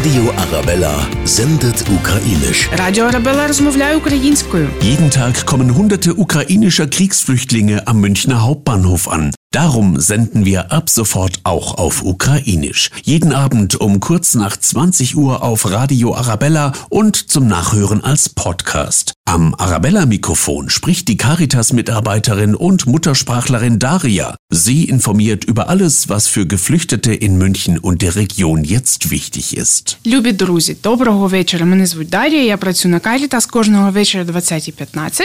Radio 0.00 0.32
Arabella 0.36 1.06
sendet 1.24 1.84
ukrainisch. 1.98 2.68
Радіо 2.78 3.04
Арабела 3.04 3.46
розмовляє 3.46 3.96
українською. 3.96 4.68
Jeden 4.82 5.18
Tag 5.18 5.44
kommen 5.44 5.70
hunderte 5.70 6.10
ukrainischer 6.12 6.86
Kriegsflüchtlinge 6.86 7.82
am 7.86 8.00
Münchner 8.00 8.40
Hauptbahnhof 8.40 9.08
an. 9.08 9.32
Darum 9.52 10.00
senden 10.00 10.44
wir 10.44 10.72
ab 10.72 10.90
sofort 10.90 11.40
auch 11.44 11.68
auf 11.78 12.02
Ukrainisch. 12.02 12.90
Jeden 13.04 13.32
Abend 13.32 13.80
um 13.80 14.00
kurz 14.00 14.34
nach 14.34 14.56
20 14.56 15.16
Uhr 15.16 15.42
auf 15.42 15.70
Radio 15.70 16.14
Arabella 16.14 16.72
und 16.90 17.14
zum 17.32 17.46
Nachhören 17.46 18.04
als 18.04 18.28
Podcast. 18.28 19.12
Am 19.36 19.54
Arabella-Mikrofon 19.58 20.70
spricht 20.70 21.08
die 21.08 21.16
Caritas-Mitarbeiterin 21.16 22.54
und 22.54 22.86
Muttersprachlerin 22.86 23.78
Daria. 23.78 24.36
Sie 24.50 24.84
informiert 24.84 25.44
über 25.44 25.68
alles, 25.68 26.08
was 26.08 26.28
für 26.28 26.46
Geflüchtete 26.46 27.12
in 27.12 27.36
München 27.36 27.78
und 27.78 28.02
der 28.02 28.14
Region 28.16 28.64
jetzt 28.64 29.10
wichtig 29.10 29.56
ist. 29.56 29.96
Любі 30.06 30.32
друзі, 30.32 30.76
доброго 30.82 31.28
вечора. 31.28 31.64
Мене 31.64 31.86
звуть 31.86 32.08
Дар'я. 32.08 32.42
Я 32.42 32.56
працюю 32.56 32.92
на 32.92 33.00
Caritas. 33.00 33.50
Кожного 33.50 33.90
вечора 33.90 34.24
20.15 34.24 35.20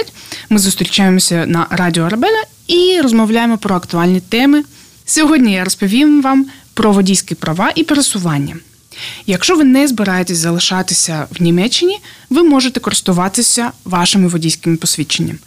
Ми 0.49 0.59
зустрічаємося 0.59 1.45
на 1.45 1.67
Радіо 1.69 2.03
Арабела 2.03 2.43
і 2.67 3.01
розмовляємо 3.03 3.57
про 3.57 3.75
актуальні 3.75 4.19
теми. 4.19 4.63
Сьогодні 5.05 5.53
я 5.53 5.63
розповім 5.63 6.21
вам 6.21 6.45
про 6.73 6.91
водійські 6.91 7.35
права 7.35 7.71
і 7.75 7.83
пересування. 7.83 8.55
Якщо 9.26 9.56
ви 9.56 9.64
не 9.64 9.88
збираєтесь 9.88 10.38
залишатися 10.38 11.26
в 11.30 11.42
Німеччині, 11.42 11.98
ви 12.30 12.42
можете 12.42 12.80
користуватися 12.80 13.72
вашими 13.84 14.28
водійськими 14.28 14.76
посвідченнями. 14.76 15.38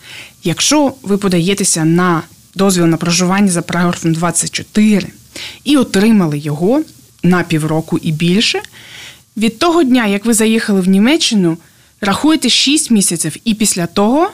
Якщо 0.43 0.93
ви 1.03 1.17
подаєтеся 1.17 1.85
на 1.85 2.21
дозвіл 2.55 2.85
на 2.85 2.97
проживання 2.97 3.51
за 3.51 3.61
параграфом 3.61 4.13
24 4.13 5.07
і 5.63 5.77
отримали 5.77 6.37
його 6.37 6.83
на 7.23 7.43
півроку 7.43 7.97
і 7.97 8.11
більше, 8.11 8.61
від 9.37 9.59
того 9.59 9.83
дня, 9.83 10.05
як 10.05 10.25
ви 10.25 10.33
заїхали 10.33 10.81
в 10.81 10.87
Німеччину, 10.87 11.57
рахуєте 12.01 12.49
6 12.49 12.91
місяців, 12.91 13.35
і 13.45 13.53
після 13.53 13.85
того 13.85 14.31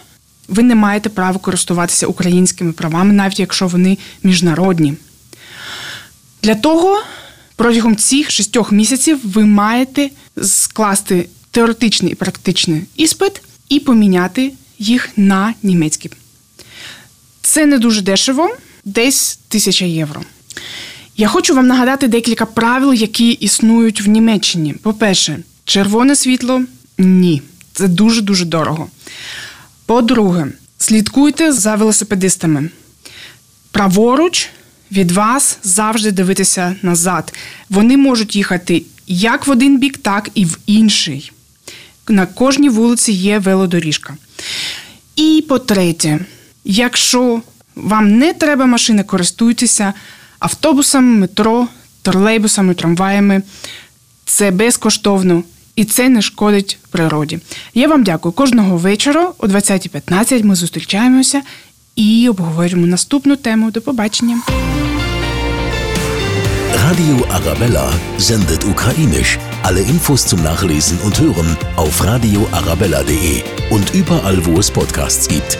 ви 0.47 0.63
не 0.63 0.75
маєте 0.75 1.09
права 1.09 1.39
користуватися 1.39 2.07
українськими 2.07 2.71
правами, 2.71 3.13
навіть 3.13 3.39
якщо 3.39 3.67
вони 3.67 3.97
міжнародні. 4.23 4.93
Для 6.43 6.55
того 6.55 7.03
протягом 7.55 7.95
цих 7.95 8.31
шістьох 8.31 8.71
місяців 8.71 9.19
ви 9.23 9.45
маєте 9.45 10.09
скласти 10.41 11.29
теоретичний 11.51 12.11
і 12.11 12.15
практичний 12.15 12.81
іспит 12.95 13.41
і 13.69 13.79
поміняти 13.79 14.53
їх 14.79 15.09
на 15.17 15.53
німецький. 15.63 16.11
Це 17.41 17.65
не 17.65 17.77
дуже 17.77 18.01
дешево, 18.01 18.55
десь 18.85 19.39
тисяча 19.47 19.85
євро. 19.85 20.21
Я 21.17 21.27
хочу 21.27 21.55
вам 21.55 21.67
нагадати 21.67 22.07
декілька 22.07 22.45
правил, 22.45 22.93
які 22.93 23.31
існують 23.31 24.01
в 24.01 24.07
Німеччині. 24.07 24.73
По-перше, 24.73 25.39
червоне 25.65 26.15
світло 26.15 26.61
ні. 26.97 27.41
Це 27.73 27.87
дуже-дуже 27.87 28.45
дорого. 28.45 28.87
По-друге, 29.85 30.47
слідкуйте 30.77 31.51
за 31.51 31.75
велосипедистами. 31.75 32.69
Праворуч 33.71 34.49
від 34.91 35.11
вас 35.11 35.57
завжди 35.63 36.11
дивитися 36.11 36.75
назад. 36.81 37.33
Вони 37.69 37.97
можуть 37.97 38.35
їхати 38.35 38.83
як 39.07 39.47
в 39.47 39.51
один 39.51 39.79
бік, 39.79 39.97
так 39.97 40.29
і 40.35 40.45
в 40.45 40.57
інший. 40.65 41.31
На 42.07 42.25
кожній 42.25 42.69
вулиці 42.69 43.11
є 43.11 43.39
велодоріжка. 43.39 44.17
І 45.15 45.45
по-третє, 45.49 46.19
якщо 46.65 47.41
вам 47.75 48.17
не 48.17 48.33
треба 48.33 48.65
машини, 48.65 49.03
користуйтеся 49.03 49.93
автобусами, 50.39 51.19
метро, 51.19 51.67
тролейбусами, 52.01 52.73
трамваями. 52.73 53.41
Це 54.25 54.51
безкоштовно 54.51 55.43
і 55.75 55.85
це 55.85 56.09
не 56.09 56.21
шкодить 56.21 56.77
природі. 56.89 57.39
Я 57.73 57.87
вам 57.87 58.03
дякую. 58.03 58.33
Кожного 58.33 58.77
вечора 58.77 59.31
о 59.37 59.47
20.15 59.47 60.43
ми 60.43 60.55
зустрічаємося 60.55 61.41
і 61.96 62.28
обговорюємо 62.28 62.86
наступну 62.86 63.36
тему. 63.36 63.70
До 63.70 63.80
побачення. 63.80 64.38
Radio 66.90 67.16
Arabella 67.38 67.86
sendet 68.18 68.64
ukrainisch. 68.64 69.38
Alle 69.62 69.82
Infos 69.82 70.20
zum 70.30 70.40
Nachlesen 70.42 70.98
und 71.06 71.14
Hören 71.20 71.50
auf 71.76 72.04
radioarabella.de 72.04 73.42
und 73.70 73.94
überall, 73.94 74.38
wo 74.46 74.58
es 74.58 74.70
Podcasts 74.70 75.28
gibt. 75.28 75.58